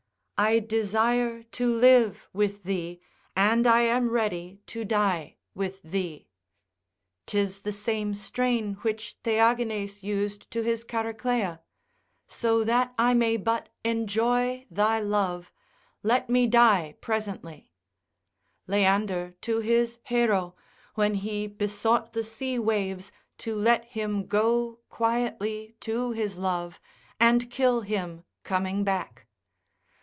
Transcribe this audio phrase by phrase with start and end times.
[0.43, 2.99] I desire to live with thee,
[3.35, 6.29] and I am ready to die with thee.
[7.27, 11.59] 'Tis the same strain which Theagines used to his Chariclea,
[12.27, 15.53] so that I may but enjoy thy love,
[16.01, 17.71] let me die presently:
[18.65, 20.55] Leander to his Hero,
[20.95, 26.79] when he besought the sea waves to let him go quietly to his love,
[27.19, 29.27] and kill him coming back.